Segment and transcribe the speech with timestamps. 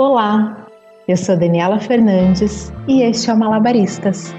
[0.00, 0.64] Olá,
[1.08, 4.32] eu sou Daniela Fernandes e este é o Malabaristas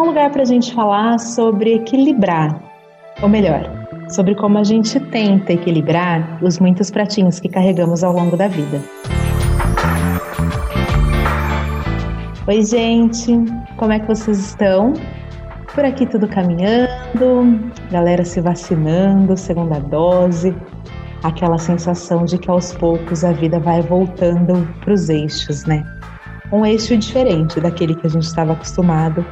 [0.00, 2.58] um lugar para a gente falar sobre equilibrar,
[3.20, 3.70] ou melhor,
[4.08, 8.80] sobre como a gente tenta equilibrar os muitos pratinhos que carregamos ao longo da vida.
[12.48, 13.30] Oi, gente,
[13.76, 14.94] como é que vocês estão?
[15.74, 20.56] Por aqui tudo caminhando, galera se vacinando, segunda dose,
[21.24, 25.82] aquela sensação de que aos poucos a vida vai voltando para os eixos, né?
[26.52, 29.24] Um eixo diferente daquele que a gente estava acostumado,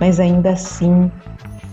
[0.00, 1.12] mas ainda assim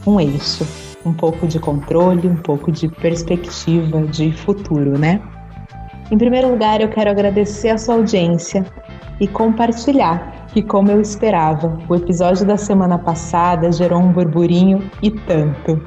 [0.05, 0.67] um eixo,
[1.05, 5.21] um pouco de controle, um pouco de perspectiva de futuro, né?
[6.11, 8.65] Em primeiro lugar, eu quero agradecer a sua audiência
[9.21, 15.09] e compartilhar que, como eu esperava, o episódio da semana passada gerou um burburinho e
[15.09, 15.81] tanto.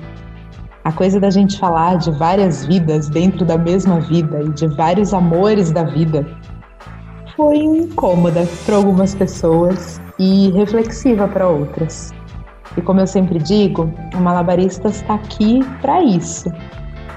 [0.85, 5.15] A coisa da gente falar de várias vidas dentro da mesma vida e de vários
[5.15, 6.27] amores da vida
[7.35, 12.13] foi incômoda para algumas pessoas e reflexiva para outras.
[12.77, 16.53] E como eu sempre digo, o Malabarista está aqui para isso,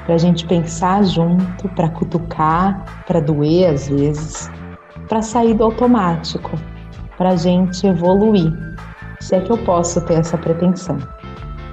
[0.06, 4.50] para a gente pensar junto, para cutucar, para doer às vezes,
[5.10, 6.52] para sair do automático,
[7.18, 8.54] para a gente evoluir,
[9.20, 10.98] se é que eu posso ter essa pretensão.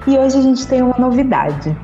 [0.07, 1.75] E hoje a gente tem uma novidade.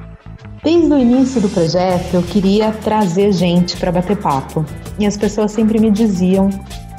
[0.63, 4.63] Desde o início do projeto, eu queria trazer gente para bater papo.
[4.99, 6.49] E as pessoas sempre me diziam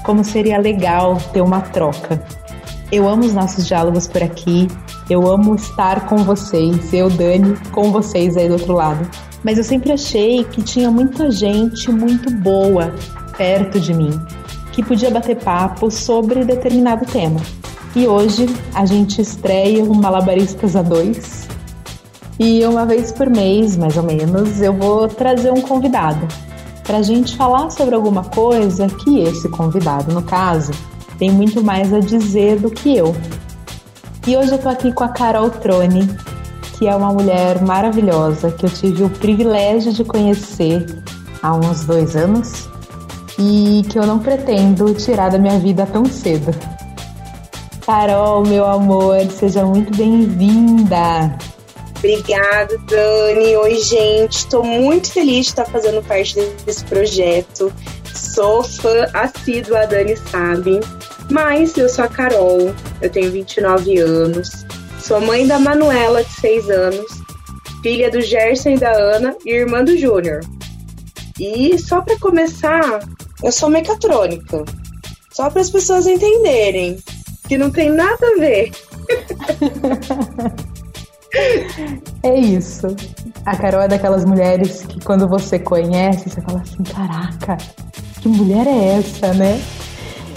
[0.04, 2.20] como seria legal ter uma troca.
[2.90, 4.66] Eu amo os nossos diálogos por aqui,
[5.08, 9.08] eu amo estar com vocês, eu, Dani, com vocês aí do outro lado.
[9.44, 12.92] Mas eu sempre achei que tinha muita gente muito boa
[13.36, 14.10] perto de mim,
[14.72, 17.40] que podia bater papo sobre determinado tema.
[17.94, 21.48] E hoje a gente estreia o Malabaristas a 2.
[22.38, 26.26] E uma vez por mês, mais ou menos, eu vou trazer um convidado
[26.84, 30.72] para a gente falar sobre alguma coisa que esse convidado, no caso,
[31.18, 33.14] tem muito mais a dizer do que eu.
[34.27, 36.08] E hoje eu tô aqui com a Carol Trone,
[36.78, 41.02] que é uma mulher maravilhosa que eu tive o privilégio de conhecer
[41.42, 42.68] há uns dois anos
[43.38, 46.52] e que eu não pretendo tirar da minha vida tão cedo.
[47.84, 51.36] Carol, meu amor, seja muito bem-vinda.
[51.98, 53.56] Obrigada, Dani.
[53.56, 54.38] Oi, gente.
[54.38, 57.72] Estou muito feliz de estar fazendo parte desse projeto.
[58.14, 60.80] Sou fã assídua, a Dani sabe.
[61.30, 64.66] Mas eu sou a Carol, eu tenho 29 anos,
[65.00, 67.06] sou mãe da Manuela, de 6 anos,
[67.82, 70.40] filha do Gerson e da Ana e irmã do Júnior.
[71.40, 73.00] E só para começar,
[73.42, 74.64] eu sou mecatrônica.
[75.32, 76.98] Só para as pessoas entenderem
[77.48, 78.73] que não tem nada a ver.
[82.23, 82.89] é isso.
[83.45, 87.57] A Carol é daquelas mulheres que quando você conhece, você fala assim: caraca,
[88.20, 89.61] que mulher é essa, né?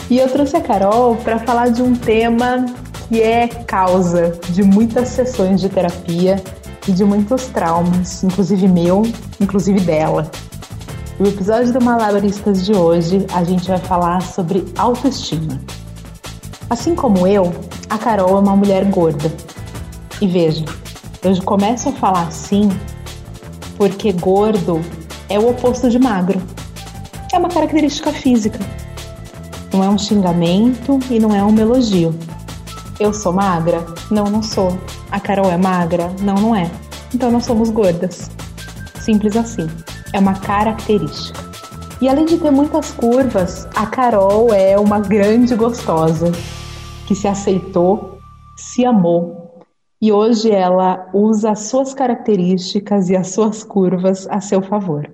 [0.10, 2.66] E eu trouxe a Carol para falar de um tema
[3.08, 6.42] que é causa de muitas sessões de terapia
[6.88, 9.04] e de muitos traumas, inclusive meu,
[9.40, 10.30] inclusive dela.
[11.20, 15.62] No episódio do Malabaristas de hoje, a gente vai falar sobre autoestima.
[16.70, 17.53] Assim como eu,
[17.90, 19.31] a Carol é uma mulher gorda.
[20.22, 20.66] E veja,
[21.24, 22.70] eu começo a falar assim
[23.78, 24.81] porque gordo
[25.30, 26.42] é o oposto de magro.
[27.31, 28.59] É uma característica física.
[29.72, 32.18] Não é um xingamento e não é um elogio.
[33.00, 33.86] Eu sou magra?
[34.09, 34.78] Não, não sou.
[35.12, 36.12] A Carol é magra?
[36.22, 36.72] Não, não é.
[37.14, 38.30] Então não somos gordas.
[39.02, 39.68] Simples assim.
[40.14, 41.44] É uma característica.
[42.06, 46.32] E além de ter muitas curvas, a Carol é uma grande gostosa
[47.08, 48.20] que se aceitou,
[48.56, 49.64] se amou
[50.00, 55.12] e hoje ela usa as suas características e as suas curvas a seu favor.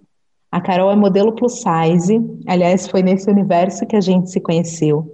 [0.52, 5.13] A Carol é modelo plus size, aliás, foi nesse universo que a gente se conheceu.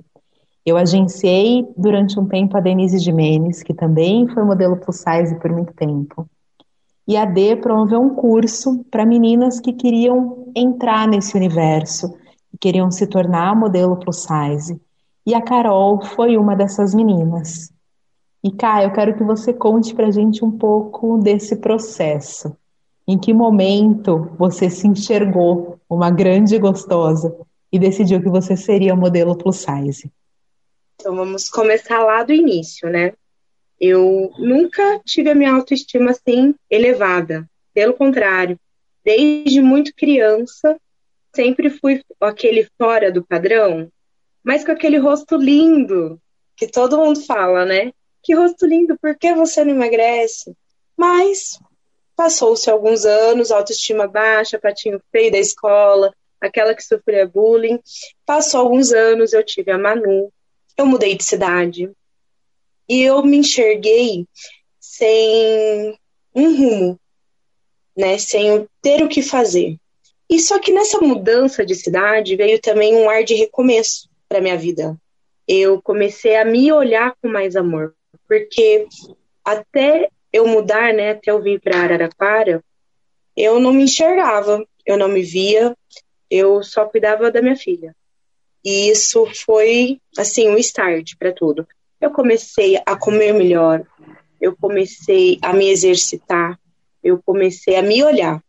[0.66, 5.52] Eu agenciei durante um tempo a Denise Jimenez, que também foi modelo plus size por
[5.52, 6.28] muito tempo.
[7.08, 12.10] E a D promoveu um curso para meninas que queriam entrar nesse universo,
[12.52, 14.80] que queriam se tornar modelo plus size.
[15.26, 17.72] E a Carol foi uma dessas meninas.
[18.44, 22.56] E Kai, eu quero que você conte para a gente um pouco desse processo.
[23.08, 27.34] Em que momento você se enxergou uma grande gostosa
[27.72, 30.12] e decidiu que você seria modelo plus size?
[30.96, 33.14] Então vamos começar lá do início, né?
[33.80, 37.48] Eu nunca tive a minha autoestima assim elevada.
[37.74, 38.60] Pelo contrário,
[39.04, 40.80] desde muito criança,
[41.36, 43.92] sempre fui aquele fora do padrão,
[44.44, 46.20] mas com aquele rosto lindo
[46.56, 47.92] que todo mundo fala, né?
[48.28, 50.54] que rosto lindo, por que você não emagrece?
[50.98, 51.58] Mas
[52.14, 57.80] passou-se alguns anos, autoestima baixa, patinho feio da escola, aquela que sofria bullying.
[58.26, 60.30] Passou alguns anos, eu tive a Manu,
[60.76, 61.90] eu mudei de cidade
[62.88, 64.26] e eu me enxerguei
[64.80, 65.98] sem
[66.34, 67.00] um rumo,
[67.96, 68.18] né?
[68.18, 69.78] Sem ter o que fazer.
[70.30, 74.58] E só que nessa mudança de cidade veio também um ar de recomeço para minha
[74.58, 74.98] vida.
[75.48, 77.96] Eu comecei a me olhar com mais amor,
[78.28, 78.88] porque
[79.44, 82.62] até eu mudar, né, até eu vir para Araraquara,
[83.36, 85.76] eu não me enxergava, eu não me via,
[86.30, 87.96] eu só cuidava da minha filha.
[88.64, 91.66] E isso foi, assim, um start para tudo.
[92.00, 93.86] Eu comecei a comer melhor,
[94.40, 96.60] eu comecei a me exercitar,
[97.04, 98.42] eu comecei a me olhar.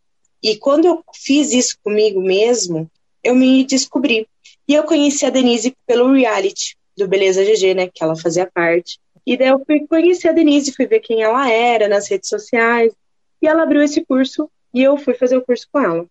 [0.43, 2.91] E quando eu fiz isso comigo mesmo,
[3.25, 4.29] eu me descobri.
[4.67, 8.99] E eu conheci a Denise pelo reality do Beleza GG, né, que ela fazia parte.
[9.27, 12.93] E daí eu fui conhecer a Denise, fui ver quem ela era nas redes sociais.
[13.41, 16.07] E ela abriu esse curso e eu fui fazer o curso com ela.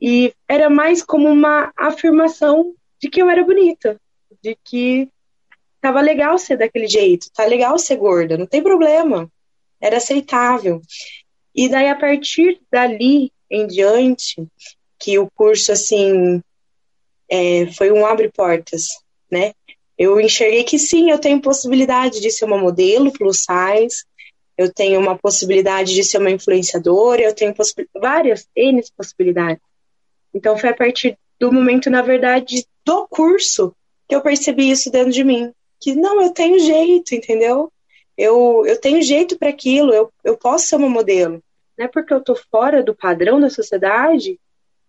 [0.00, 4.00] E era mais como uma afirmação de que eu era bonita,
[4.42, 5.08] de que
[5.82, 9.28] tava legal ser daquele jeito, tá legal ser gorda, não tem problema,
[9.80, 10.80] era aceitável.
[11.54, 14.46] E daí a partir dali em diante,
[14.98, 16.40] que o curso assim
[17.28, 18.88] é, foi um abre portas,
[19.30, 19.52] né?
[19.98, 24.04] Eu enxerguei que sim, eu tenho possibilidade de ser uma modelo plus size,
[24.56, 27.52] eu tenho uma possibilidade de ser uma influenciadora, eu tenho
[28.00, 29.62] várias N possibilidades.
[30.32, 33.74] Então foi a partir do momento, na verdade, do curso
[34.08, 35.52] que eu percebi isso dentro de mim.
[35.82, 37.72] Que não, eu tenho jeito, entendeu?
[38.16, 41.42] Eu, eu tenho jeito para aquilo, eu, eu posso ser uma modelo.
[41.76, 44.38] Não é porque eu tô fora do padrão da sociedade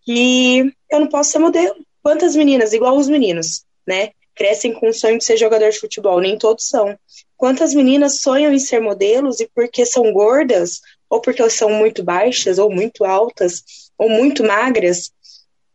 [0.05, 1.75] que eu não posso ser modelo.
[2.03, 4.11] Quantas meninas, igual os meninos, né?
[4.35, 6.97] Crescem com o sonho de ser jogador de futebol, nem todos são.
[7.35, 10.79] Quantas meninas sonham em ser modelos e porque são gordas,
[11.09, 13.63] ou porque são muito baixas, ou muito altas,
[13.97, 15.11] ou muito magras,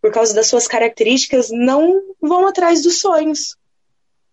[0.01, 3.57] por causa das suas características, não vão atrás dos sonhos,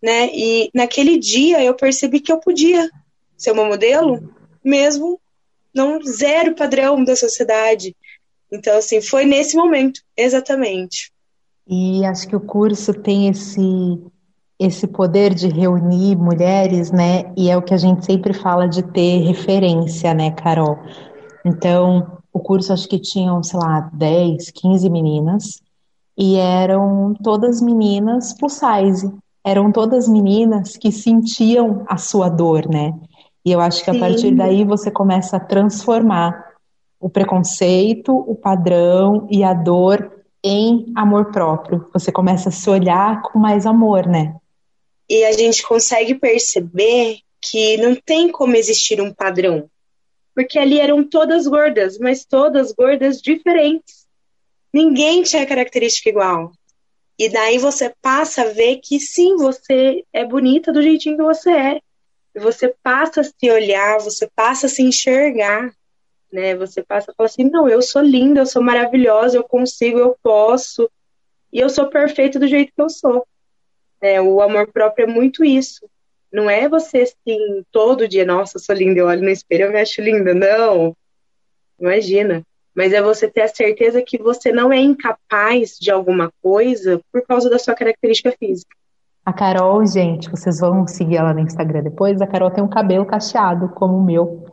[0.02, 0.28] né?
[0.32, 2.90] E naquele dia eu percebi que eu podia
[3.36, 4.32] ser uma modelo,
[4.64, 5.20] mesmo
[5.74, 7.94] não zero padrão da sociedade.
[8.50, 11.12] Então, assim, foi nesse momento, exatamente.
[11.68, 13.60] E acho que o curso tem esse
[14.58, 17.30] esse poder de reunir mulheres, né?
[17.36, 20.78] E é o que a gente sempre fala de ter referência, né, Carol?
[21.44, 25.60] Então, o curso acho que tinham, sei lá, 10, 15 meninas,
[26.16, 29.12] e eram todas meninas plus size.
[29.46, 32.92] Eram todas meninas que sentiam a sua dor, né?
[33.44, 36.56] E eu acho que a partir daí você começa a transformar
[36.98, 41.88] o preconceito, o padrão e a dor em amor próprio.
[41.92, 44.34] Você começa a se olhar com mais amor, né?
[45.08, 49.70] E a gente consegue perceber que não tem como existir um padrão.
[50.34, 54.06] Porque ali eram todas gordas, mas todas gordas diferentes.
[54.74, 56.50] Ninguém tinha característica igual.
[57.18, 61.50] E daí você passa a ver que sim, você é bonita do jeitinho que você
[61.50, 61.80] é.
[62.34, 65.72] E você passa a se olhar, você passa a se enxergar,
[66.30, 66.54] né?
[66.56, 70.16] Você passa a falar assim: não, eu sou linda, eu sou maravilhosa, eu consigo, eu
[70.22, 70.90] posso,
[71.50, 73.26] e eu sou perfeita do jeito que eu sou.
[74.00, 75.88] É, o amor próprio é muito isso.
[76.30, 79.80] Não é você assim, todo dia, nossa, sou linda, eu olho no espelho, eu me
[79.80, 80.34] acho linda.
[80.34, 80.94] Não.
[81.80, 82.44] Imagina.
[82.76, 87.22] Mas é você ter a certeza que você não é incapaz de alguma coisa por
[87.26, 88.76] causa da sua característica física.
[89.24, 92.20] A Carol, gente, vocês vão seguir ela no Instagram depois.
[92.20, 94.44] A Carol tem um cabelo cacheado, como o meu.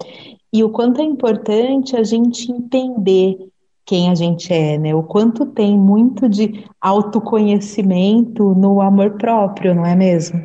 [0.51, 3.37] E o quanto é importante a gente entender
[3.85, 4.95] quem a gente é, né?
[4.95, 10.41] O quanto tem muito de autoconhecimento no amor próprio, não é mesmo?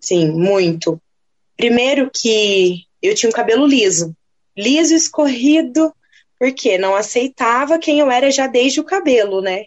[0.00, 1.00] Sim, muito.
[1.56, 4.14] Primeiro que eu tinha um cabelo liso,
[4.56, 5.92] liso escorrido,
[6.38, 9.64] porque não aceitava quem eu era já desde o cabelo, né?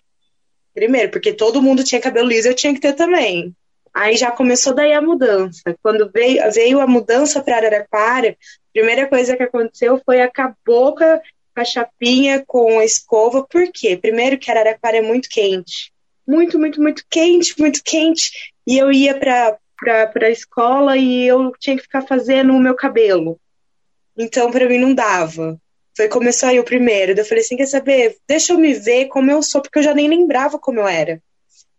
[0.74, 3.54] Primeiro, porque todo mundo tinha cabelo liso, eu tinha que ter também.
[3.94, 5.76] Aí já começou daí a mudança.
[5.82, 11.04] Quando veio, veio a mudança para Araraquara, a primeira coisa que aconteceu foi acabou com
[11.56, 13.46] a, chapinha, com a escova.
[13.46, 13.98] Por quê?
[13.98, 15.92] Primeiro que Araraquara é muito quente.
[16.26, 18.32] Muito, muito, muito quente, muito quente.
[18.66, 19.58] E eu ia para
[20.22, 23.40] a escola e eu tinha que ficar fazendo o meu cabelo.
[24.16, 25.60] Então, para mim, não dava.
[26.00, 27.12] Foi começou aí o primeiro.
[27.12, 28.16] Eu falei assim: quer saber?
[28.26, 31.22] Deixa eu me ver como eu sou, porque eu já nem lembrava como eu era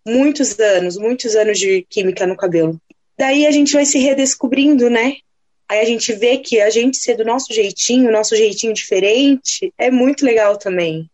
[0.06, 2.78] muitos anos, muitos anos de química no cabelo.
[3.16, 5.14] Daí a gente vai se redescobrindo, né?
[5.66, 9.90] Aí a gente vê que a gente ser do nosso jeitinho, nosso jeitinho diferente, é
[9.90, 11.08] muito legal também.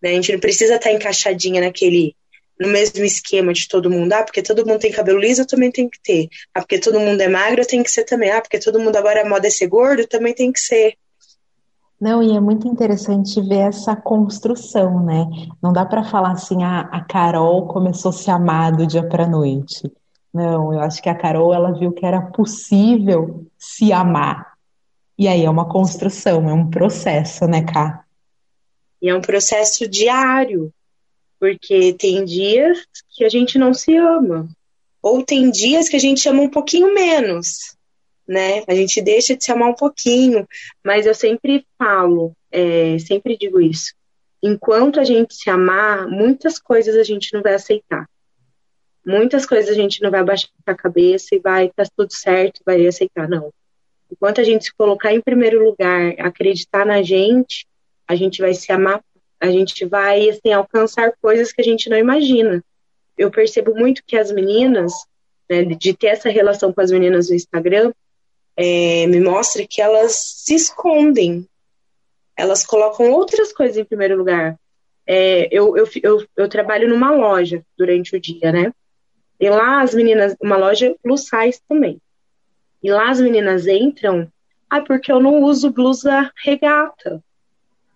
[0.00, 0.10] Né?
[0.10, 2.14] A gente não precisa estar encaixadinha naquele,
[2.60, 4.12] no mesmo esquema de todo mundo.
[4.12, 6.28] Ah, porque todo mundo tem cabelo liso, eu também tenho que ter.
[6.54, 8.30] Ah, porque todo mundo é magro, eu tenho que ser também.
[8.30, 10.94] Ah, porque todo mundo agora a moda é ser gordo, também tem que ser.
[12.04, 15.24] Não, e é muito interessante ver essa construção, né?
[15.62, 19.26] Não dá para falar assim, ah, a Carol começou a se amar do dia para
[19.26, 19.90] noite.
[20.30, 24.52] Não, eu acho que a Carol ela viu que era possível se amar.
[25.18, 28.04] E aí é uma construção, é um processo, né, Cá?
[29.00, 30.70] E é um processo diário,
[31.40, 32.80] porque tem dias
[33.16, 34.46] que a gente não se ama,
[35.00, 37.74] ou tem dias que a gente ama um pouquinho menos
[38.26, 38.62] né?
[38.66, 40.46] A gente deixa de se amar um pouquinho,
[40.84, 43.94] mas eu sempre falo, é, sempre digo isso.
[44.42, 48.08] Enquanto a gente se amar, muitas coisas a gente não vai aceitar.
[49.06, 52.86] Muitas coisas a gente não vai baixar a cabeça e vai, tá tudo certo, vai
[52.86, 53.52] aceitar, não.
[54.10, 57.66] Enquanto a gente se colocar em primeiro lugar, acreditar na gente,
[58.06, 59.02] a gente vai se amar,
[59.40, 62.64] a gente vai, assim, alcançar coisas que a gente não imagina.
[63.16, 64.92] Eu percebo muito que as meninas,
[65.50, 67.92] né, de ter essa relação com as meninas no Instagram,
[68.56, 71.46] é, me mostra que elas se escondem.
[72.36, 74.58] Elas colocam outras coisas em primeiro lugar.
[75.06, 78.72] É, eu, eu, eu, eu, trabalho numa loja durante o dia, né?
[79.38, 81.28] E lá as meninas, uma loja plus
[81.68, 82.00] também.
[82.82, 84.30] E lá as meninas entram,
[84.70, 87.22] ah, porque eu não uso blusa regata.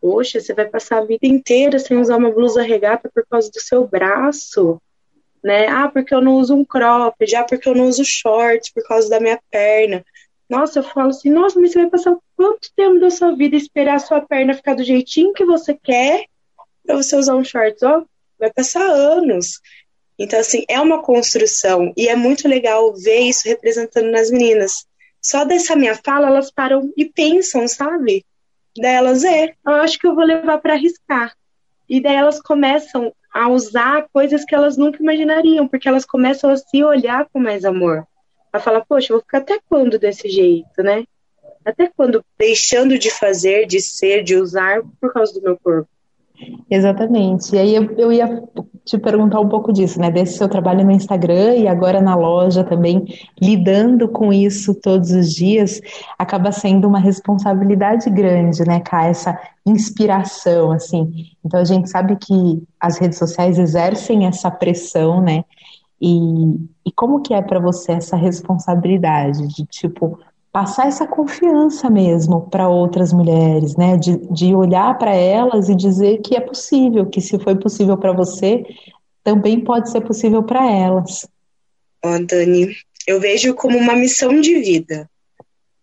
[0.01, 3.61] Poxa, você vai passar a vida inteira sem usar uma blusa regata por causa do
[3.61, 4.81] seu braço,
[5.43, 5.67] né?
[5.67, 9.09] Ah, porque eu não uso um crop, já porque eu não uso shorts por causa
[9.09, 10.05] da minha perna.
[10.49, 13.97] Nossa, eu falo assim, nossa, mas você vai passar quanto tempo da sua vida esperar
[13.97, 16.25] a sua perna ficar do jeitinho que você quer
[16.87, 17.83] para você usar um shorts?
[17.83, 18.03] Ó,
[18.39, 19.61] vai passar anos.
[20.19, 24.87] Então, assim, é uma construção e é muito legal ver isso representando nas meninas.
[25.21, 28.25] Só dessa minha fala, elas param e pensam, sabe?
[28.77, 31.35] Daí elas, é, eu acho que eu vou levar para arriscar.
[31.89, 36.57] E daí elas começam a usar coisas que elas nunca imaginariam, porque elas começam a
[36.57, 38.07] se olhar com mais amor
[38.53, 41.05] a falar, poxa, vou ficar até quando desse jeito, né?
[41.65, 45.89] Até quando deixando de fazer, de ser, de usar por causa do meu corpo?
[46.71, 47.55] Exatamente.
[47.55, 48.43] E aí eu, eu ia
[48.85, 50.11] te perguntar um pouco disso, né?
[50.11, 53.05] Desse seu trabalho no Instagram e agora na loja também,
[53.41, 55.81] lidando com isso todos os dias,
[56.19, 59.07] acaba sendo uma responsabilidade grande, né, Cá?
[59.07, 61.27] Essa inspiração, assim.
[61.45, 65.45] Então a gente sabe que as redes sociais exercem essa pressão, né?
[66.01, 66.11] E,
[66.87, 70.19] e como que é para você essa responsabilidade de, tipo,
[70.53, 73.97] passar essa confiança mesmo para outras mulheres, né?
[73.97, 78.13] De, de olhar para elas e dizer que é possível, que se foi possível para
[78.13, 78.65] você,
[79.23, 81.29] também pode ser possível para elas.
[82.05, 82.75] Ó, oh, Dani,
[83.07, 85.11] eu vejo como uma missão de vida.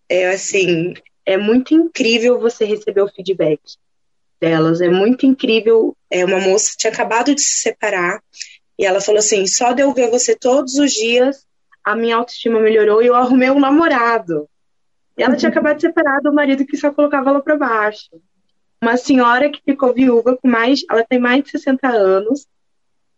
[0.08, 0.94] É assim,
[1.26, 3.60] é muito incrível você receber o feedback
[4.40, 4.82] delas.
[4.82, 5.96] É muito incrível.
[6.10, 8.22] É uma moça que tinha acabado de se separar
[8.78, 11.46] e ela falou assim: só de eu ver você todos os dias,
[11.84, 14.50] a minha autoestima melhorou e eu arrumei um namorado.
[15.18, 18.10] E ela tinha acabado de separar do marido que só colocava ela para baixo.
[18.82, 22.46] Uma senhora que ficou viúva com mais, ela tem mais de 60 anos.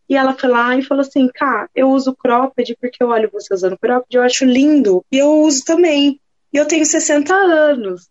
[0.07, 3.53] E ela foi lá e falou assim: Cá, eu uso cropped porque eu olho você
[3.53, 5.03] usando cropped, eu acho lindo.
[5.11, 6.21] E eu uso também.
[6.53, 8.09] E eu tenho 60 anos.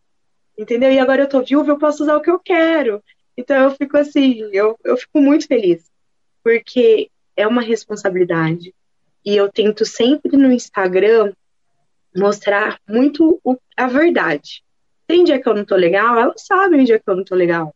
[0.58, 0.90] Entendeu?
[0.90, 3.02] E agora eu tô viúva, eu posso usar o que eu quero.
[3.36, 5.84] Então eu fico assim, eu, eu fico muito feliz.
[6.42, 8.74] Porque é uma responsabilidade.
[9.24, 11.32] E eu tento sempre no Instagram
[12.16, 14.62] mostrar muito o, a verdade.
[15.06, 17.34] Tem dia que eu não tô legal, elas sabem o dia que eu não tô
[17.34, 17.74] legal.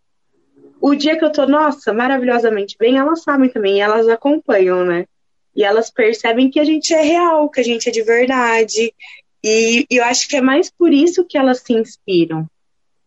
[0.81, 5.05] O dia que eu tô, nossa, maravilhosamente bem, elas sabem também, elas acompanham, né?
[5.55, 8.95] E elas percebem que a gente é real, que a gente é de verdade.
[9.45, 12.47] E, e eu acho que é mais por isso que elas se inspiram,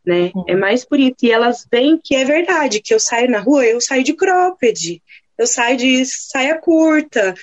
[0.05, 0.31] né?
[0.35, 0.43] Uhum.
[0.47, 1.15] É mais por isso.
[1.23, 5.01] E elas veem que é verdade, que eu saio na rua, eu saio de cropped
[5.37, 7.33] eu saio de saia curta.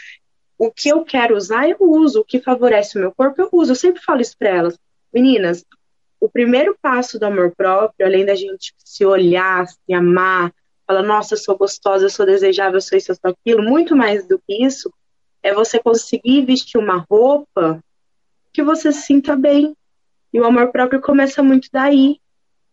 [0.59, 2.21] O que eu quero usar, eu uso.
[2.21, 3.73] O que favorece o meu corpo, eu uso.
[3.73, 4.79] Eu sempre falo isso para elas.
[5.13, 5.65] Meninas,
[6.21, 10.53] o primeiro passo do amor próprio, além da gente se olhar, se amar,
[10.87, 13.97] falar, nossa, eu sou gostosa, eu sou desejável, eu sou isso, eu sou aquilo, muito
[13.97, 14.93] mais do que isso,
[15.43, 17.83] é você conseguir vestir uma roupa
[18.53, 19.75] que você se sinta bem.
[20.33, 22.21] E o amor próprio começa muito daí.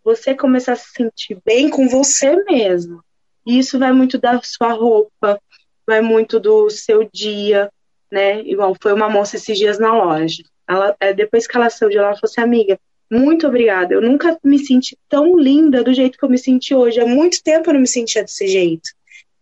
[0.03, 3.03] Você começar a se sentir bem com você mesmo.
[3.47, 5.39] E isso vai muito da sua roupa,
[5.85, 7.71] vai muito do seu dia,
[8.11, 8.41] né?
[8.41, 10.43] Igual foi uma moça esses dias na loja.
[10.67, 12.77] Ela, é, depois que ela saiu de lá, ela falou assim, amiga,
[13.09, 13.93] muito obrigada.
[13.93, 16.99] Eu nunca me senti tão linda do jeito que eu me senti hoje.
[16.99, 18.89] Há muito tempo eu não me sentia desse jeito.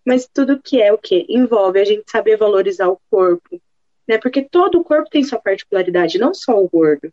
[0.06, 3.60] Mas tudo que é o que envolve a gente saber valorizar o corpo,
[4.08, 4.20] né?
[4.20, 7.12] Porque todo o corpo tem sua particularidade, não só o gordo.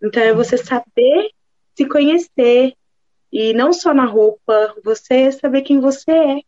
[0.00, 1.30] Então é você saber
[1.74, 2.74] se conhecer,
[3.32, 6.40] e não só na roupa, você saber quem você é,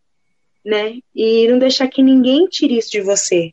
[0.64, 0.99] né?
[1.14, 3.52] E não deixar que ninguém tire isso de você.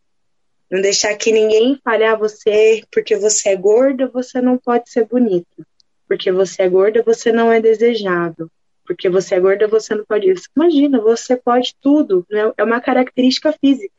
[0.69, 5.05] Não deixar que ninguém fale, ah, você, porque você é gorda, você não pode ser
[5.05, 5.65] bonita.
[6.07, 8.51] porque você é gorda, você não é desejado.
[8.85, 10.47] Porque você é gorda, você não pode isso.
[10.55, 12.25] Imagina, você pode tudo.
[12.29, 12.51] Né?
[12.57, 13.93] É uma característica física.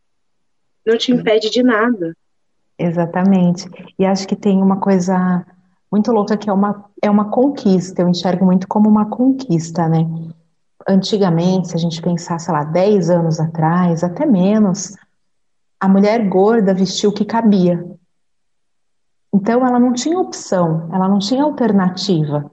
[0.87, 2.17] Não te impede de nada.
[2.79, 3.69] Exatamente.
[3.99, 5.45] E acho que tem uma coisa
[5.97, 8.03] muito louca que é uma, é uma conquista.
[8.03, 10.07] Eu enxergo muito como uma conquista, né?
[10.87, 14.95] Antigamente, se a gente pensar, sei lá, 10 anos atrás, até menos,
[15.81, 17.83] a mulher gorda vestiu o que cabia.
[19.33, 22.51] Então ela não tinha opção, ela não tinha alternativa.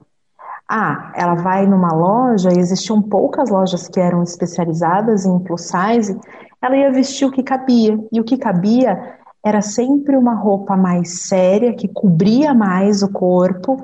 [0.66, 6.18] Ah, ela vai numa loja e existiam poucas lojas que eram especializadas em plus size,
[6.62, 8.02] ela ia vestir o que cabia.
[8.10, 13.76] E o que cabia era sempre uma roupa mais séria, que cobria mais o corpo,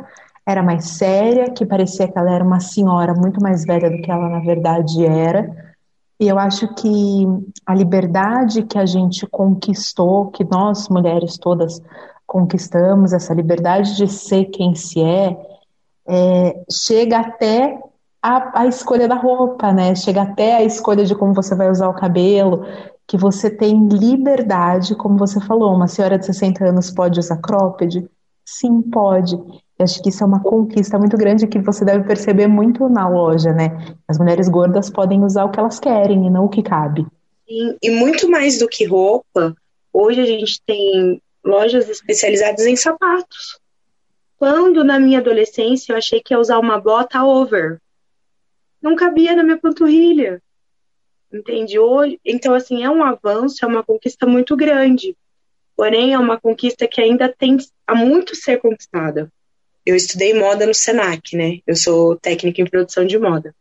[0.47, 4.11] era mais séria, que parecia que ela era uma senhora muito mais velha do que
[4.11, 5.75] ela na verdade era.
[6.19, 7.26] E eu acho que
[7.67, 11.83] a liberdade que a gente conquistou, que nós mulheres todas
[12.26, 15.37] conquistamos, essa liberdade de ser quem se é,
[16.09, 17.79] é chega até
[18.23, 19.95] a, a, escolha da roupa, né?
[19.95, 22.64] Chega até a escolha de como você vai usar o cabelo,
[23.11, 28.09] que você tem liberdade, como você falou, uma senhora de 60 anos pode usar cropped?
[28.45, 29.35] Sim, pode.
[29.35, 33.09] Eu acho que isso é uma conquista muito grande que você deve perceber muito na
[33.09, 33.97] loja, né?
[34.07, 37.05] As mulheres gordas podem usar o que elas querem e não o que cabe.
[37.49, 39.57] Sim, e muito mais do que roupa,
[39.93, 43.59] hoje a gente tem lojas especializadas em sapatos.
[44.37, 47.81] Quando na minha adolescência eu achei que ia usar uma bota over,
[48.81, 50.40] não cabia na minha panturrilha.
[51.32, 51.78] Entende?
[51.78, 55.16] Hoje, então, assim, é um avanço, é uma conquista muito grande.
[55.76, 57.56] Porém, é uma conquista que ainda tem
[57.87, 59.32] a muito ser conquistada.
[59.87, 61.60] Eu estudei moda no SENAC, né?
[61.66, 63.54] Eu sou técnica em produção de moda.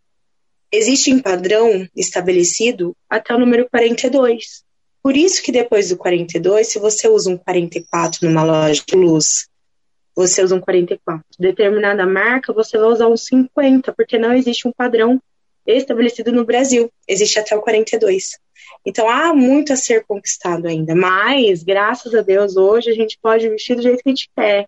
[0.72, 4.64] Existe um padrão estabelecido até o número 42.
[5.02, 9.48] Por isso que depois do 42, se você usa um 44 numa loja de luz,
[10.14, 11.24] você usa um 44.
[11.40, 15.22] Determinada marca, você vai usar um 50, porque não existe um padrão
[15.78, 16.92] estabelecido no Brasil.
[17.08, 18.38] Existe até o 42.
[18.86, 20.96] Então há muito a ser conquistado ainda.
[20.96, 24.68] Mas, graças a Deus, hoje a gente pode vestir do jeito que a gente quer.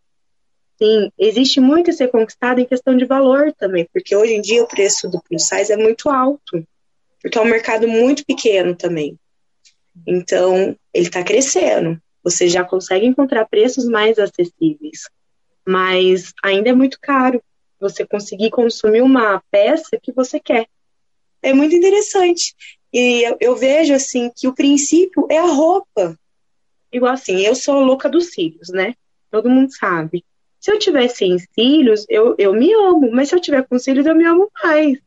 [0.82, 4.64] Sim, existe muito a ser conquistado em questão de valor também, porque hoje em dia
[4.64, 6.66] o preço do plus size é muito alto,
[7.22, 9.16] porque é um mercado muito pequeno também.
[10.08, 12.02] Então, ele está crescendo.
[12.24, 15.02] Você já consegue encontrar preços mais acessíveis,
[15.68, 17.42] mas ainda é muito caro
[17.80, 20.68] você conseguir consumir uma peça que você quer
[21.42, 22.56] é muito interessante.
[22.94, 26.18] E eu, eu, vejo assim que o princípio é a roupa.
[26.92, 28.96] Igual assim, eu sou louca dos cílios, né?
[29.30, 30.26] Todo mundo sabe.
[30.60, 34.06] Se eu tiver sem cílios, eu, eu me amo, mas se eu tiver com cílios,
[34.06, 35.00] eu me amo mais.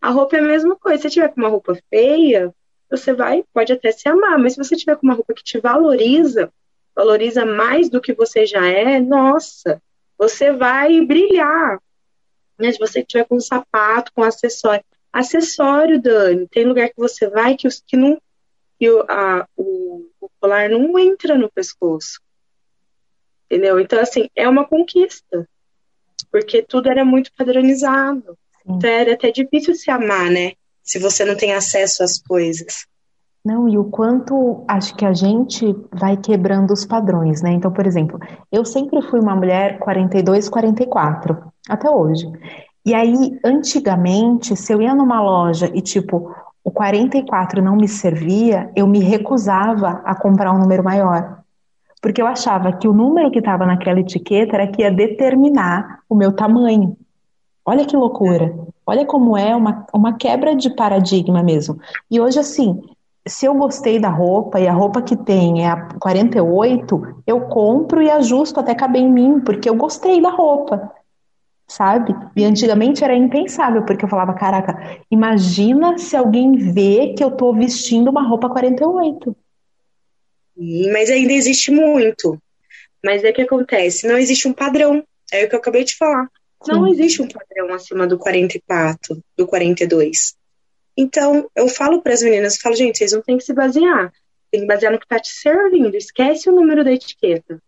[0.00, 0.96] A roupa é a mesma coisa.
[0.96, 2.54] Se você tiver com uma roupa feia,
[2.90, 5.60] você vai, pode até se amar, mas se você tiver com uma roupa que te
[5.60, 6.52] valoriza,
[6.94, 9.80] valoriza mais do que você já é, nossa,
[10.18, 11.80] você vai brilhar.
[12.58, 12.72] Né?
[12.72, 17.28] Se você tiver com um sapato, com um acessório, Acessório, Dani, tem lugar que você
[17.28, 18.20] vai que, os, que, não,
[18.78, 22.20] que o, a, o, o colar não entra no pescoço.
[23.50, 23.80] Entendeu?
[23.80, 25.48] Então, assim, é uma conquista.
[26.30, 28.38] Porque tudo era muito padronizado.
[28.62, 28.74] Sim.
[28.76, 30.52] Então era até difícil se amar, né?
[30.82, 32.86] Se você não tem acesso às coisas.
[33.44, 37.52] Não, e o quanto acho que a gente vai quebrando os padrões, né?
[37.52, 38.18] Então, por exemplo,
[38.52, 42.26] eu sempre fui uma mulher 42, 44, até hoje.
[42.84, 48.70] E aí, antigamente, se eu ia numa loja e, tipo, o 44 não me servia,
[48.74, 51.40] eu me recusava a comprar um número maior.
[52.00, 56.14] Porque eu achava que o número que estava naquela etiqueta era que ia determinar o
[56.14, 56.96] meu tamanho.
[57.64, 58.54] Olha que loucura.
[58.86, 61.78] Olha como é uma, uma quebra de paradigma mesmo.
[62.10, 62.80] E hoje, assim,
[63.26, 68.00] se eu gostei da roupa e a roupa que tem é a 48, eu compro
[68.00, 70.90] e ajusto até caber em mim, porque eu gostei da roupa
[71.70, 72.12] sabe?
[72.34, 77.54] E antigamente era impensável, porque eu falava, caraca, imagina se alguém vê que eu tô
[77.54, 79.36] vestindo uma roupa 48.
[80.92, 82.36] Mas ainda existe muito.
[83.04, 85.04] Mas é que acontece, não existe um padrão.
[85.32, 86.28] É o que eu acabei de falar.
[86.64, 86.72] Sim.
[86.72, 90.34] Não existe um padrão acima do 44, do 42.
[90.96, 94.12] Então, eu falo para as meninas, eu falo, gente, vocês não têm que se basear.
[94.50, 95.94] Tem que basear no que tá te servindo.
[95.94, 97.62] Esquece o número da etiqueta.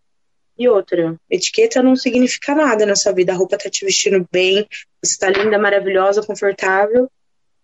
[0.62, 3.33] E outra, etiqueta não significa nada na sua vida.
[3.33, 4.64] A roupa tá te vestindo bem,
[5.03, 7.11] você tá linda, maravilhosa, confortável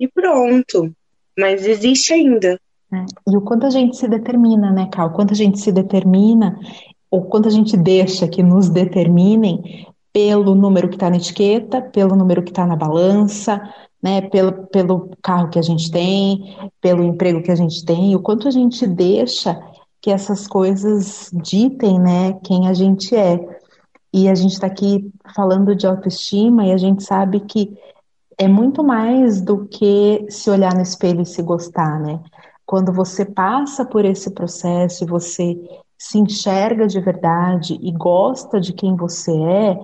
[0.01, 0.93] e pronto.
[1.39, 2.59] Mas existe ainda.
[2.93, 3.05] É.
[3.31, 5.11] E o quanto a gente se determina, né, Cal?
[5.11, 6.59] O quanto a gente se determina,
[7.09, 12.17] ou quanto a gente deixa que nos determinem pelo número que está na etiqueta, pelo
[12.17, 13.63] número que está na balança,
[14.03, 18.21] né, pelo, pelo carro que a gente tem, pelo emprego que a gente tem, o
[18.21, 19.57] quanto a gente deixa
[20.01, 23.39] que essas coisas ditem, né, quem a gente é.
[24.13, 27.77] E a gente está aqui falando de autoestima e a gente sabe que
[28.39, 32.21] é muito mais do que se olhar no espelho e se gostar, né?
[32.65, 35.59] Quando você passa por esse processo e você
[35.99, 39.77] se enxerga de verdade e gosta de quem você é,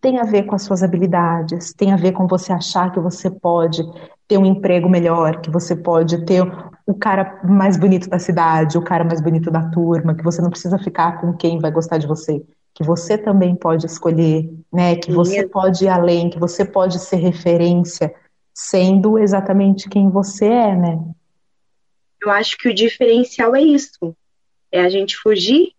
[0.00, 3.30] tem a ver com as suas habilidades, tem a ver com você achar que você
[3.30, 3.82] pode
[4.26, 6.42] ter um emprego melhor, que você pode ter
[6.88, 10.48] o cara mais bonito da cidade, o cara mais bonito da turma, que você não
[10.48, 14.96] precisa ficar com quem vai gostar de você, que você também pode escolher, né?
[14.96, 18.14] Que você pode ir além, que você pode ser referência,
[18.54, 20.98] sendo exatamente quem você é, né?
[22.22, 24.16] Eu acho que o diferencial é isso.
[24.72, 25.72] É a gente fugir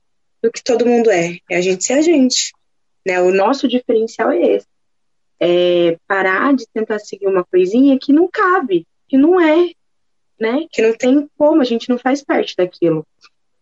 [0.43, 1.37] do que todo mundo é.
[1.49, 2.53] É a gente ser a gente.
[3.03, 3.19] Né?
[3.19, 4.67] O nosso diferencial é esse.
[5.39, 9.71] É parar de tentar seguir uma coisinha que não cabe, que não é,
[10.39, 10.65] né?
[10.71, 13.05] Que não tem como, a gente não faz parte daquilo.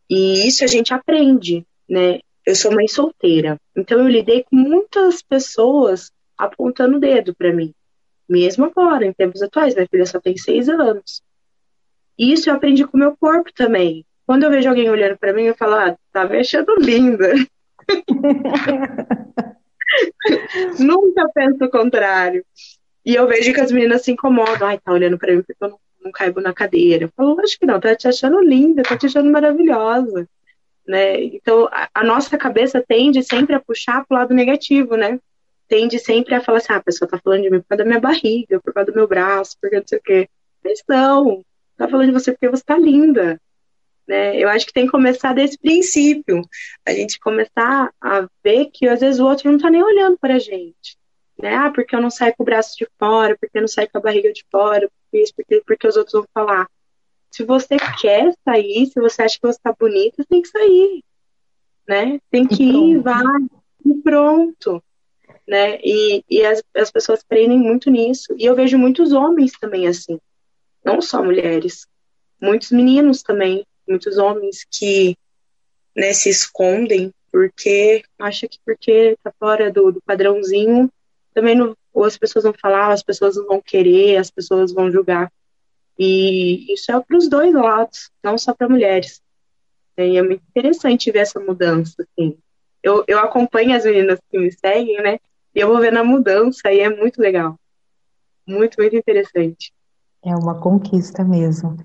[0.09, 2.19] E isso a gente aprende, né?
[2.45, 7.73] Eu sou mãe solteira, então eu lidei com muitas pessoas apontando o dedo para mim,
[8.29, 9.75] mesmo agora, em tempos atuais.
[9.75, 11.21] Minha filha só tem seis anos.
[12.17, 14.05] E isso eu aprendi com o meu corpo também.
[14.25, 17.33] Quando eu vejo alguém olhando para mim, eu falo, ah, tá me achando linda.
[20.79, 22.45] Nunca penso o contrário.
[23.05, 24.67] E eu vejo que as meninas se incomodam.
[24.67, 27.05] Ai, tá olhando para mim porque eu não, não caibo na cadeira.
[27.05, 30.27] Eu falo, acho que não, tá te achando linda, tá te achando maravilhosa.
[30.87, 31.23] Né?
[31.23, 35.19] Então, a, a nossa cabeça tende sempre a puxar pro lado negativo, né?
[35.67, 37.87] Tende sempre a falar assim, ah, a pessoa tá falando de mim por causa da
[37.87, 40.29] minha barriga, por causa do meu braço, por causa não sei o quê.
[40.63, 41.43] Mas não,
[41.75, 43.39] tá falando de você porque você tá linda.
[44.07, 44.37] Né?
[44.37, 46.41] Eu acho que tem que começar desse princípio.
[46.85, 50.35] A gente começar a ver que às vezes o outro não tá nem olhando para
[50.35, 50.97] a gente.
[51.37, 51.53] Né?
[51.53, 53.97] Ah, porque eu não saio com o braço de fora, porque eu não saio com
[53.97, 54.89] a barriga de fora,
[55.21, 56.67] isso, porque, porque os outros vão falar.
[57.31, 61.03] Se você quer sair, se você acha que você tá bonita, tem que sair.
[61.87, 62.19] Né?
[62.29, 63.23] Tem que ir, vai,
[63.85, 64.83] e pronto.
[65.47, 65.79] Né?
[65.83, 68.35] E, e as, as pessoas prendem muito nisso.
[68.37, 70.19] E eu vejo muitos homens também assim.
[70.83, 71.87] Não só mulheres.
[72.41, 75.15] Muitos meninos também muitos homens que
[75.95, 80.91] né, se escondem porque acha que porque tá fora do, do padrãozinho
[81.33, 84.91] também não, ou as pessoas vão falar, as pessoas não vão querer, as pessoas vão
[84.91, 85.33] julgar.
[85.97, 89.19] E isso é para os dois lados, não só para mulheres.
[89.97, 91.95] E é muito interessante ver essa mudança.
[92.03, 92.37] Assim.
[92.83, 95.17] Eu, eu acompanho as meninas que me seguem, né?
[95.55, 97.59] E eu vou vendo a mudança e é muito legal.
[98.47, 99.73] Muito, muito interessante.
[100.23, 101.77] É uma conquista mesmo.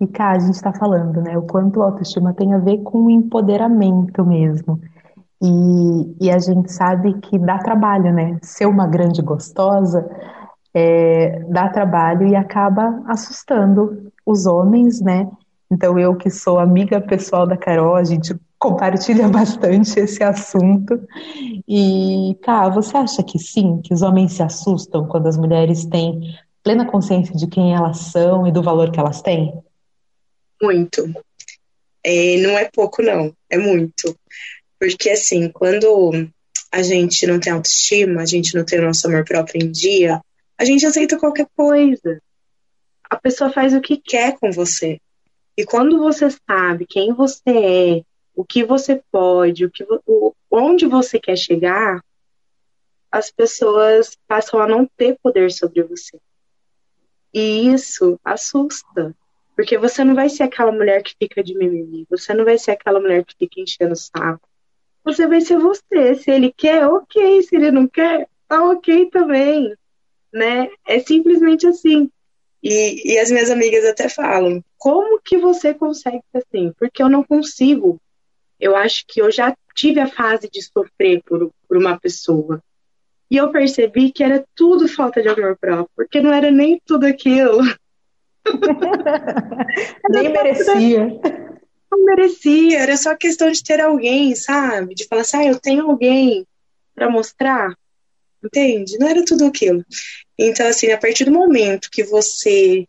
[0.00, 3.04] E cá, a gente está falando, né, o quanto a autoestima tem a ver com
[3.04, 4.80] o empoderamento mesmo.
[5.40, 8.38] E, e a gente sabe que dá trabalho, né?
[8.42, 10.08] Ser uma grande gostosa
[10.74, 15.28] é, dá trabalho e acaba assustando os homens, né?
[15.70, 21.00] Então, eu que sou amiga pessoal da Carol, a gente compartilha bastante esse assunto.
[21.68, 26.20] E, cá, você acha que sim, que os homens se assustam quando as mulheres têm
[26.62, 29.54] plena consciência de quem elas são e do valor que elas têm?
[30.60, 31.12] Muito.
[32.04, 33.32] É, não é pouco, não.
[33.50, 34.14] É muito.
[34.78, 36.28] Porque, assim, quando
[36.70, 40.20] a gente não tem autoestima, a gente não tem o nosso amor próprio em dia,
[40.56, 42.20] a gente aceita qualquer coisa.
[43.08, 45.00] A pessoa faz o que quer com você.
[45.56, 48.02] E quando você sabe quem você é,
[48.34, 52.00] o que você pode, o que, o, onde você quer chegar,
[53.10, 56.18] as pessoas passam a não ter poder sobre você.
[57.32, 59.14] E isso assusta.
[59.56, 62.70] Porque você não vai ser aquela mulher que fica de mimimi, você não vai ser
[62.70, 64.48] aquela mulher que fica enchendo o saco.
[65.08, 66.16] Você vai ser você.
[66.16, 67.42] Se ele quer, ok.
[67.42, 69.74] Se ele não quer, tá ok também.
[70.30, 70.68] Né?
[70.86, 72.10] É simplesmente assim.
[72.62, 76.74] E, e as minhas amigas até falam: como que você consegue ser assim?
[76.78, 77.98] Porque eu não consigo.
[78.60, 82.62] Eu acho que eu já tive a fase de sofrer por, por uma pessoa.
[83.30, 87.06] E eu percebi que era tudo falta de amor próprio, porque não era nem tudo
[87.06, 87.60] aquilo.
[90.10, 91.20] Nem merecia.
[92.08, 94.94] Não merecia, era só questão de ter alguém, sabe?
[94.94, 96.46] De falar assim, ah, eu tenho alguém
[96.94, 97.76] para mostrar.
[98.42, 98.96] Entende?
[98.98, 99.84] Não era tudo aquilo.
[100.38, 102.86] Então, assim, a partir do momento que você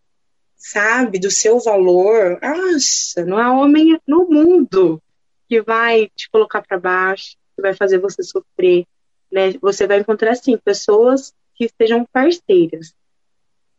[0.56, 5.02] sabe do seu valor, nossa, não há homem no mundo
[5.50, 8.86] que vai te colocar para baixo, que vai fazer você sofrer,
[9.30, 9.54] né?
[9.62, 12.94] Você vai encontrar, assim, pessoas que estejam parceiras,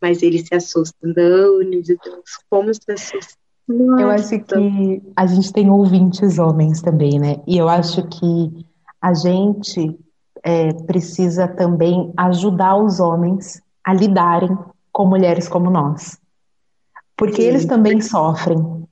[0.03, 0.95] mas ele se assusta.
[1.01, 3.40] De Deus, como se assusta.
[3.71, 4.03] Nossa.
[4.03, 7.37] Eu acho que a gente tem ouvintes homens também, né?
[7.47, 8.67] E eu acho que
[9.01, 9.97] a gente
[10.43, 14.57] é, precisa também ajudar os homens a lidarem
[14.93, 16.19] com mulheres como nós.
[17.17, 17.49] Porque Sim.
[17.49, 18.85] eles também sofrem.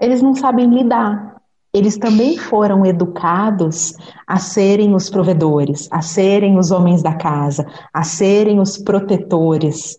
[0.00, 1.36] Eles não sabem lidar.
[1.74, 3.94] eles também foram educados
[4.26, 9.98] a serem os provedores, a serem os homens da casa, a serem os protetores.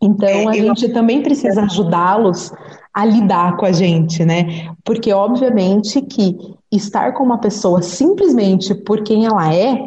[0.00, 2.50] Então é, a gente também precisa ajudá-los
[2.96, 4.74] a lidar com a gente, né?
[4.82, 6.34] Porque obviamente que
[6.72, 9.86] estar com uma pessoa simplesmente por quem ela é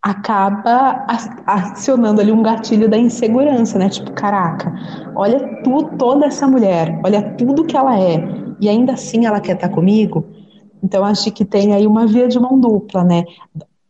[0.00, 1.04] acaba
[1.44, 3.88] acionando ali um gatilho da insegurança, né?
[3.88, 4.72] Tipo, caraca,
[5.16, 8.22] olha tu, toda essa mulher, olha tudo que ela é,
[8.60, 10.24] e ainda assim ela quer estar comigo.
[10.80, 13.24] Então acho que tem aí uma via de mão dupla, né?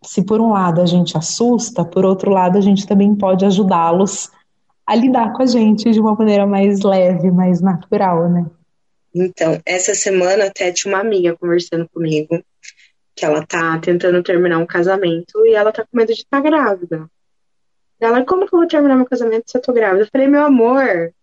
[0.00, 4.30] Se por um lado a gente assusta, por outro lado a gente também pode ajudá-los
[4.86, 8.46] a lidar com a gente de uma maneira mais leve, mais natural, né?
[9.14, 12.42] Então, essa semana até tinha uma amiga conversando comigo
[13.14, 16.50] que ela tá tentando terminar um casamento e ela tá com medo de estar tá
[16.50, 17.08] grávida.
[18.00, 20.02] Ela, como que eu vou terminar meu casamento se eu tô grávida?
[20.02, 21.14] Eu falei, meu amor,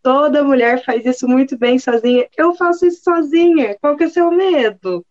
[0.00, 2.28] toda mulher faz isso muito bem sozinha.
[2.36, 3.76] Eu faço isso sozinha.
[3.80, 5.04] Qual que é o seu medo?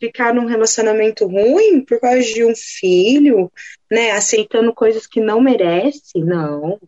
[0.00, 3.52] Ficar num relacionamento ruim por causa de um filho,
[3.90, 4.12] né?
[4.12, 6.18] Aceitando coisas que não merece?
[6.18, 6.80] Não.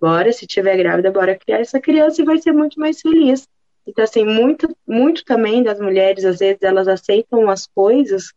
[0.00, 3.46] Bora, se tiver grávida, bora criar essa criança e vai ser muito mais feliz.
[3.86, 8.32] Então, assim, muito, muito também das mulheres, às vezes, elas aceitam as coisas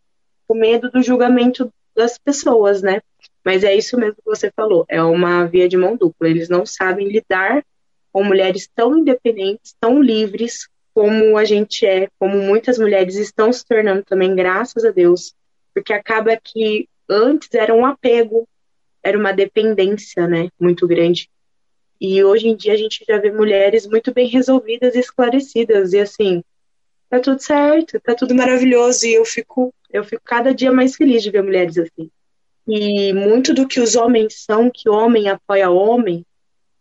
[0.48, 3.02] com medo do julgamento das pessoas, né?
[3.46, 6.30] Mas é isso mesmo que você falou, é uma via de mão dupla.
[6.30, 7.64] Eles não sabem lidar
[8.12, 13.66] com mulheres tão independentes, tão livres como a gente é, como muitas mulheres estão se
[13.66, 15.34] tornando também, graças a Deus,
[15.74, 18.48] porque acaba que antes era um apego,
[19.02, 21.28] era uma dependência, né, muito grande.
[22.06, 25.94] E hoje em dia a gente já vê mulheres muito bem resolvidas e esclarecidas.
[25.94, 26.44] E assim,
[27.10, 29.06] tá tudo certo, tá tudo maravilhoso.
[29.06, 32.12] E eu fico, eu fico cada dia mais feliz de ver mulheres assim.
[32.68, 36.26] E muito do que os homens são, que homem apoia homem,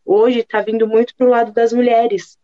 [0.04, 2.36] hoje está vindo muito pro lado das mulheres.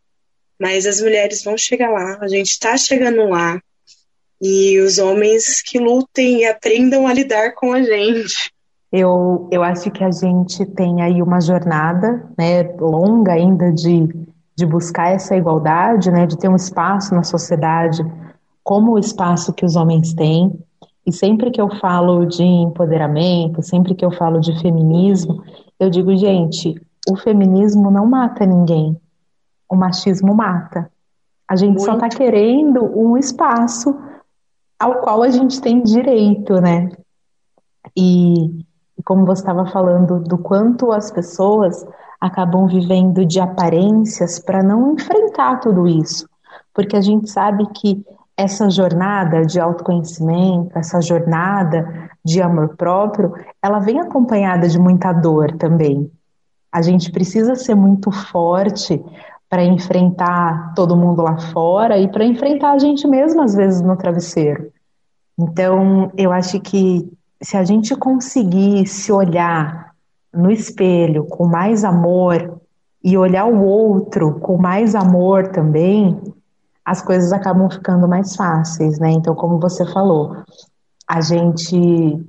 [0.57, 3.61] Mas as mulheres vão chegar lá, a gente está chegando lá.
[4.41, 8.53] E os homens que lutem e aprendam a lidar com a gente.
[8.91, 14.09] Eu, eu acho que a gente tem aí uma jornada né, longa ainda de,
[14.57, 18.03] de buscar essa igualdade, né, de ter um espaço na sociedade
[18.65, 20.59] como o espaço que os homens têm.
[21.07, 25.43] E sempre que eu falo de empoderamento, sempre que eu falo de feminismo,
[25.79, 26.75] eu digo, gente,
[27.09, 28.95] o feminismo não mata ninguém,
[29.69, 30.91] o machismo mata.
[31.49, 31.85] A gente Muito.
[31.85, 33.97] só está querendo um espaço
[34.79, 36.91] ao qual a gente tem direito, né?
[37.97, 38.67] E
[38.99, 41.87] e como você estava falando, do quanto as pessoas
[42.21, 46.29] acabam vivendo de aparências para não enfrentar tudo isso.
[46.75, 48.05] Porque a gente sabe que
[48.37, 55.53] essa jornada de autoconhecimento, essa jornada de amor próprio, ela vem acompanhada de muita dor
[55.53, 56.11] também.
[56.73, 59.03] A gente precisa ser muito forte
[59.49, 63.97] para enfrentar todo mundo lá fora e para enfrentar a gente mesmo às vezes no
[63.97, 64.71] travesseiro.
[65.39, 67.11] Então, eu acho que
[67.43, 69.93] se a gente conseguir se olhar
[70.33, 72.61] no espelho com mais amor
[73.03, 76.21] e olhar o outro com mais amor também,
[76.85, 79.11] as coisas acabam ficando mais fáceis, né?
[79.11, 80.43] Então, como você falou,
[81.09, 82.27] a gente,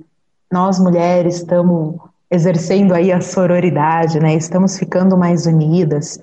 [0.50, 1.96] nós mulheres, estamos
[2.30, 4.34] exercendo aí a sororidade, né?
[4.34, 6.20] Estamos ficando mais unidas.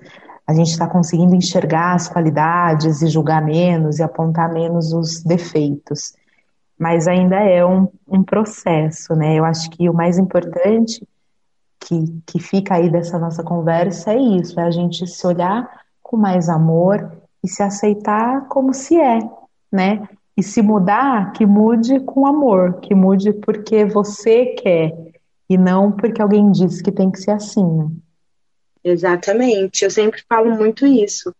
[0.47, 6.13] A gente está conseguindo enxergar as qualidades e julgar menos e apontar menos os defeitos
[6.77, 9.35] mas ainda é um, um processo, né?
[9.35, 11.07] Eu acho que o mais importante
[11.79, 15.67] que, que fica aí dessa nossa conversa é isso, é a gente se olhar
[16.03, 19.19] com mais amor e se aceitar como se é,
[19.71, 20.07] né?
[20.35, 24.93] E se mudar, que mude com amor, que mude porque você quer
[25.49, 27.89] e não porque alguém disse que tem que ser assim, né?
[28.83, 31.33] Exatamente, eu sempre falo muito isso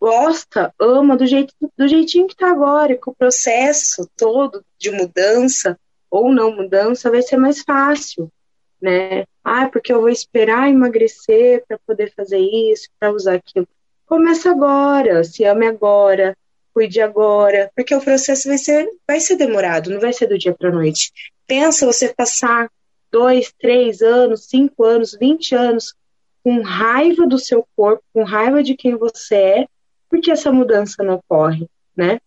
[0.00, 5.78] gosta, ama do, jeito, do jeitinho que está agora, que o processo todo de mudança
[6.10, 8.32] ou não mudança vai ser mais fácil,
[8.80, 9.24] né?
[9.44, 13.68] Ah, porque eu vou esperar emagrecer para poder fazer isso, para usar aquilo.
[14.06, 16.36] Começa agora, se ame agora,
[16.72, 20.54] cuide agora, porque o processo vai ser, vai ser demorado, não vai ser do dia
[20.54, 21.12] para noite.
[21.46, 22.70] Pensa você passar
[23.10, 25.94] dois, três anos, cinco anos, vinte anos
[26.42, 29.66] com raiva do seu corpo, com raiva de quem você é,
[30.10, 32.20] porque essa mudança não ocorre, né?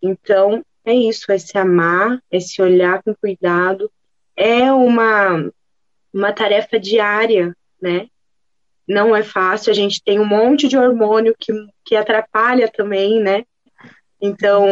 [0.00, 3.90] Então, é isso, é se amar, é se olhar com cuidado,
[4.36, 5.50] é uma,
[6.12, 8.06] uma tarefa diária, né?
[8.86, 11.52] Não é fácil, a gente tem um monte de hormônio que,
[11.84, 13.44] que atrapalha também, né?
[14.20, 14.66] Então,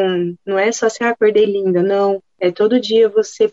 [0.46, 2.22] não é só se acordei linda, não.
[2.38, 3.52] É todo dia você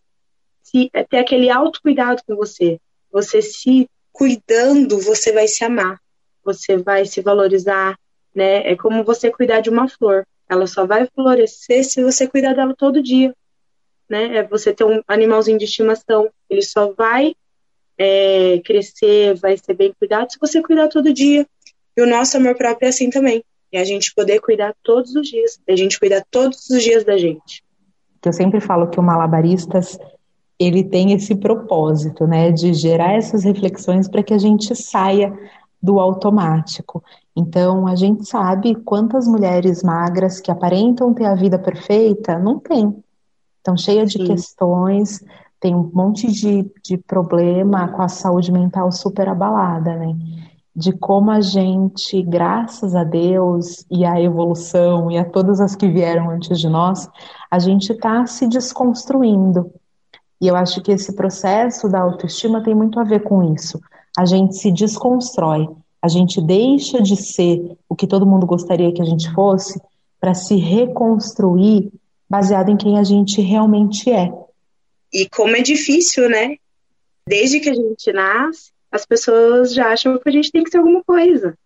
[0.62, 2.80] se, é ter aquele autocuidado com você.
[3.12, 6.00] Você se cuidando, você vai se amar.
[6.44, 7.98] Você vai se valorizar,
[8.34, 8.72] né?
[8.72, 10.26] É como você cuidar de uma flor.
[10.48, 13.34] ela só vai florescer se você cuidar dela todo dia.
[14.10, 14.38] Né?
[14.38, 16.30] É você ter um animalzinho de estimação.
[16.50, 17.36] Ele só vai
[17.98, 21.46] é, crescer, vai ser bem cuidado se você cuidar todo dia.
[21.96, 23.44] E o nosso amor próprio é assim também.
[23.72, 25.60] É a gente poder cuidar todos os dias.
[25.68, 27.64] É a gente cuidar todos os dias da gente.
[28.26, 29.98] Eu sempre falo que o Malabaristas
[30.60, 35.34] ele tem esse propósito, né, de gerar essas reflexões para que a gente saia
[35.82, 37.02] do automático.
[37.36, 43.04] Então, a gente sabe quantas mulheres magras que aparentam ter a vida perfeita não tem.
[43.58, 44.26] Estão cheias de Sim.
[44.26, 45.24] questões,
[45.60, 50.16] tem um monte de, de problema com a saúde mental super abalada, né?
[50.76, 55.90] De como a gente, graças a Deus e à evolução e a todas as que
[55.90, 57.10] vieram antes de nós,
[57.52, 59.72] a gente está se desconstruindo.
[60.42, 63.80] E eu acho que esse processo da autoestima tem muito a ver com isso.
[64.18, 65.68] A gente se desconstrói,
[66.02, 69.80] a gente deixa de ser o que todo mundo gostaria que a gente fosse
[70.20, 71.92] para se reconstruir
[72.30, 74.32] baseado em quem a gente realmente é.
[75.12, 76.58] E como é difícil, né?
[77.28, 80.78] Desde que a gente nasce, as pessoas já acham que a gente tem que ser
[80.78, 81.58] alguma coisa,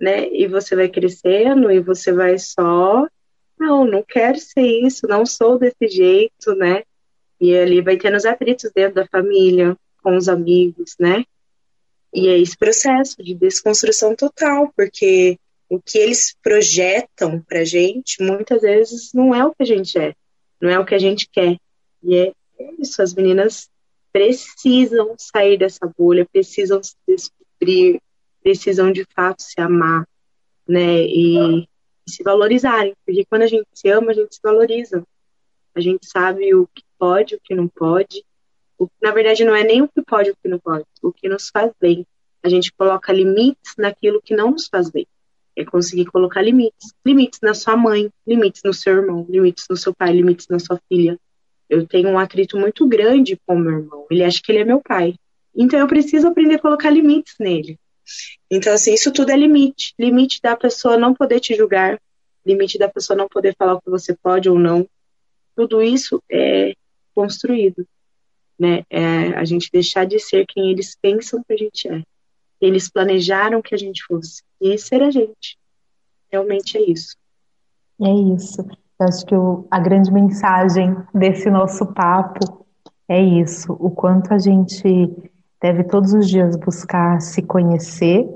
[0.00, 0.28] né?
[0.32, 3.06] E você vai crescendo e você vai só,
[3.58, 6.82] não, não quero ser isso, não sou desse jeito, né?
[7.40, 11.24] E ali vai tendo os atritos dentro da família, com os amigos, né?
[12.16, 18.62] E é esse processo de desconstrução total, porque o que eles projetam pra gente muitas
[18.62, 20.14] vezes não é o que a gente é,
[20.58, 21.58] não é o que a gente quer.
[22.02, 22.32] E é
[22.78, 23.68] isso, as meninas
[24.10, 28.00] precisam sair dessa bolha, precisam se descobrir,
[28.42, 30.08] precisam de fato se amar,
[30.66, 31.02] né?
[31.02, 31.68] E, e
[32.08, 35.06] se valorizarem, porque quando a gente se ama, a gente se valoriza.
[35.74, 38.24] A gente sabe o que pode, o que não pode,
[38.78, 41.12] o, na verdade, não é nem o que pode e o que não pode, o
[41.12, 42.06] que nos faz bem.
[42.42, 45.06] A gente coloca limites naquilo que não nos faz bem.
[45.56, 46.92] É conseguir colocar limites.
[47.04, 50.80] Limites na sua mãe, limites no seu irmão, limites no seu pai, limites na sua
[50.88, 51.18] filha.
[51.68, 54.06] Eu tenho um atrito muito grande com meu irmão.
[54.10, 55.14] Ele acha que ele é meu pai.
[55.54, 57.78] Então eu preciso aprender a colocar limites nele.
[58.50, 59.94] Então, assim, isso tudo é limite.
[59.98, 62.00] Limite da pessoa não poder te julgar,
[62.44, 64.86] limite da pessoa não poder falar o que você pode ou não.
[65.56, 66.74] Tudo isso é
[67.14, 67.86] construído
[68.58, 68.84] né?
[68.90, 72.02] É a gente deixar de ser quem eles pensam que a gente é.
[72.60, 74.42] Eles planejaram que a gente fosse.
[74.60, 75.58] E ser a gente.
[76.30, 77.16] Realmente é isso.
[78.00, 78.62] É isso.
[78.98, 82.66] Eu acho que o, a grande mensagem desse nosso papo
[83.08, 83.72] é isso.
[83.78, 85.10] O quanto a gente
[85.60, 88.26] deve todos os dias buscar se conhecer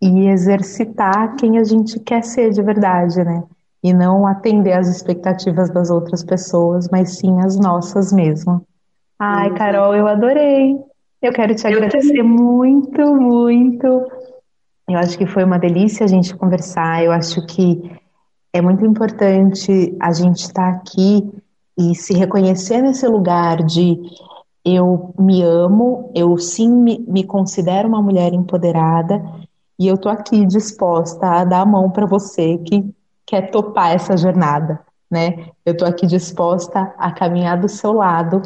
[0.00, 3.42] e exercitar quem a gente quer ser de verdade, né?
[3.82, 8.66] E não atender às expectativas das outras pessoas, mas sim as nossas mesmo.
[9.18, 10.76] Ai, Carol, eu adorei.
[11.22, 13.86] Eu quero te agradecer muito, muito.
[14.88, 17.02] Eu acho que foi uma delícia a gente conversar.
[17.02, 17.90] Eu acho que
[18.52, 21.22] é muito importante a gente estar tá aqui
[21.78, 23.98] e se reconhecer nesse lugar de
[24.64, 29.22] eu me amo, eu sim me, me considero uma mulher empoderada
[29.78, 32.84] e eu tô aqui disposta a dar a mão para você que
[33.24, 35.50] quer topar essa jornada, né?
[35.64, 38.42] Eu tô aqui disposta a caminhar do seu lado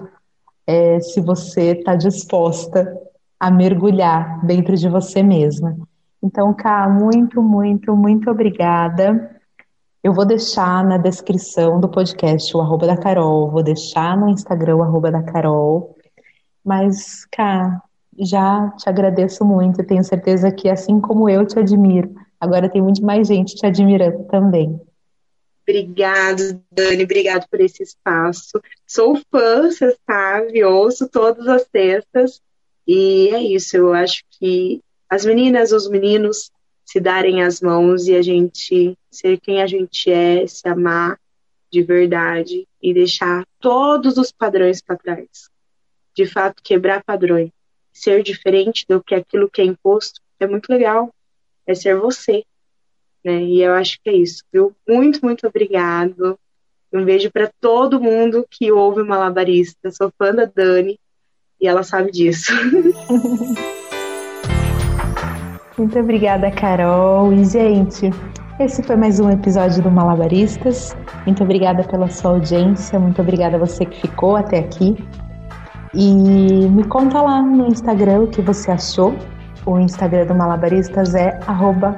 [0.71, 2.97] é, se você está disposta
[3.41, 5.77] a mergulhar dentro de você mesma.
[6.23, 9.37] Então, Ká, muito, muito, muito obrigada.
[10.01, 14.77] Eu vou deixar na descrição do podcast o arroba da Carol, vou deixar no Instagram
[14.77, 15.97] o arroba da Carol.
[16.65, 17.83] Mas, Ká,
[18.17, 19.85] já te agradeço muito.
[19.85, 24.23] Tenho certeza que, assim como eu te admiro, agora tem muito mais gente te admirando
[24.25, 24.81] também.
[25.63, 28.61] Obrigado, Dani, obrigado por esse espaço.
[28.87, 32.41] Sou fã, você sabe, ouço todas as sextas.
[32.87, 36.51] E é isso, eu acho que as meninas, os meninos
[36.85, 41.21] se darem as mãos e a gente ser quem a gente é, se amar
[41.71, 45.49] de verdade e deixar todos os padrões para trás.
[46.15, 47.51] De fato, quebrar padrões.
[47.93, 51.15] Ser diferente do que aquilo que é imposto é muito legal.
[51.67, 52.43] É ser você.
[53.25, 53.43] Né?
[53.43, 54.75] E eu acho que é isso, viu?
[54.89, 56.39] Muito, muito obrigado.
[56.93, 59.91] Um beijo para todo mundo que ouve o Malabarista.
[59.91, 60.99] Sou fã da Dani
[61.61, 62.53] e ela sabe disso.
[65.79, 67.33] Muito obrigada, Carol.
[67.33, 68.11] E, gente,
[68.59, 70.95] esse foi mais um episódio do Malabaristas.
[71.25, 72.99] Muito obrigada pela sua audiência.
[72.99, 74.95] Muito obrigada a você que ficou até aqui.
[75.95, 79.15] E me conta lá no Instagram o que você achou
[79.67, 81.39] o Instagram do Malabaristas é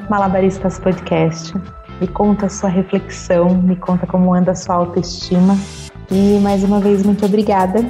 [0.08, 1.54] malabaristaspodcast.
[2.00, 5.56] Me conta a sua reflexão, me conta como anda a sua autoestima.
[6.10, 7.84] E mais uma vez, muito obrigada.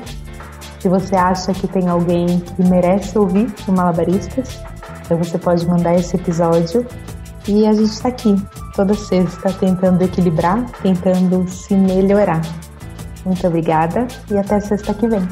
[0.81, 4.61] Se você acha que tem alguém que merece ouvir o Malabaristas,
[5.05, 6.87] então você pode mandar esse episódio
[7.49, 8.37] e a gente está aqui
[8.75, 12.41] toda sexta tentando equilibrar, tentando se melhorar.
[13.25, 15.27] Muito obrigada e até sexta que vem.